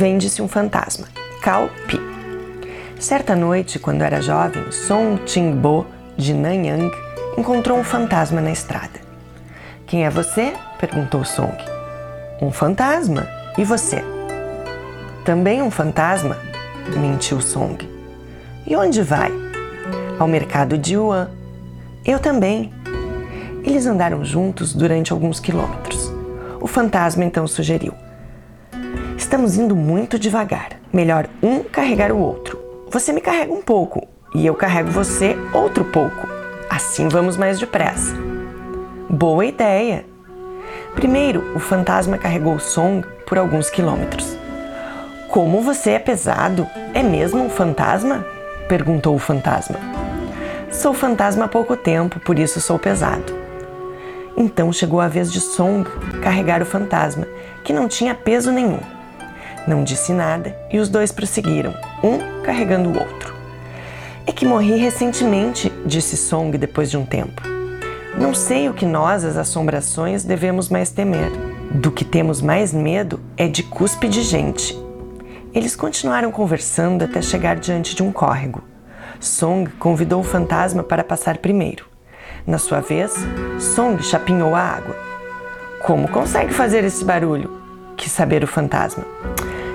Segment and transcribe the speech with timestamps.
[0.00, 1.08] vende-se um fantasma,
[1.42, 2.00] Cao Pi.
[2.98, 5.20] Certa noite, quando era jovem, Song
[5.52, 5.86] Bo
[6.16, 6.90] de Nanyang,
[7.36, 8.98] encontrou um fantasma na estrada.
[9.86, 10.54] Quem é você?
[10.78, 11.54] perguntou Song.
[12.40, 13.28] Um fantasma.
[13.58, 14.02] E você?
[15.22, 16.38] Também um fantasma?
[16.96, 17.86] mentiu Song.
[18.66, 19.30] E onde vai?
[20.18, 21.28] Ao mercado de Yuan.
[22.06, 22.72] Eu também.
[23.62, 26.10] Eles andaram juntos durante alguns quilômetros.
[26.58, 27.92] O fantasma então sugeriu:
[29.30, 30.70] Estamos indo muito devagar.
[30.92, 32.58] Melhor um carregar o outro.
[32.90, 36.26] Você me carrega um pouco e eu carrego você outro pouco.
[36.68, 38.12] Assim vamos mais depressa.
[39.08, 40.04] Boa ideia!
[40.96, 44.36] Primeiro, o fantasma carregou Song por alguns quilômetros.
[45.28, 46.66] Como você é pesado?
[46.92, 48.26] É mesmo um fantasma?
[48.66, 49.78] perguntou o fantasma.
[50.72, 53.32] Sou fantasma há pouco tempo, por isso sou pesado.
[54.36, 55.88] Então chegou a vez de Song
[56.20, 57.28] carregar o fantasma,
[57.62, 58.80] que não tinha peso nenhum.
[59.66, 63.34] Não disse nada e os dois prosseguiram, um carregando o outro.
[64.26, 67.42] É que morri recentemente, disse Song depois de um tempo.
[68.16, 71.30] Não sei o que nós, as assombrações, devemos mais temer.
[71.70, 74.76] Do que temos mais medo é de cuspe de gente.
[75.54, 78.62] Eles continuaram conversando até chegar diante de um córrego.
[79.20, 81.86] Song convidou o fantasma para passar primeiro.
[82.46, 83.14] Na sua vez,
[83.58, 84.96] Song chapinhou a água.
[85.82, 87.50] Como consegue fazer esse barulho?
[87.96, 89.04] Quis saber o fantasma.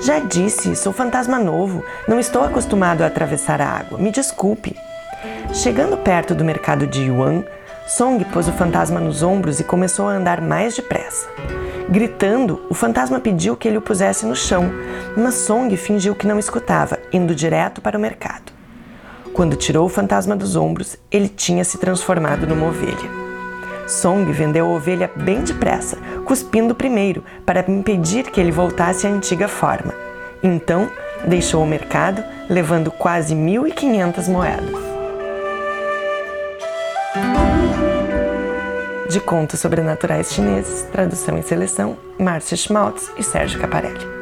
[0.00, 4.74] Já disse, sou fantasma novo, não estou acostumado a atravessar a água, me desculpe.
[5.52, 7.44] Chegando perto do mercado de Yuan,
[7.86, 11.28] Song pôs o fantasma nos ombros e começou a andar mais depressa.
[11.90, 14.70] Gritando, o fantasma pediu que ele o pusesse no chão,
[15.16, 18.52] mas Song fingiu que não escutava, indo direto para o mercado.
[19.34, 23.19] Quando tirou o fantasma dos ombros, ele tinha se transformado numa ovelha.
[23.90, 29.48] Song vendeu a ovelha bem depressa, cuspindo primeiro, para impedir que ele voltasse à antiga
[29.48, 29.92] forma.
[30.42, 30.88] Então,
[31.26, 34.90] deixou o mercado, levando quase 1.500 moedas.
[39.10, 44.19] De contos sobrenaturais chineses, tradução e seleção, Márcia Schmaltz e Sérgio Caparelli.